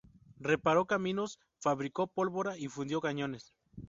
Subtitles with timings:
[0.39, 3.53] Reparó caminos, fabricó pólvora y fundió cañones.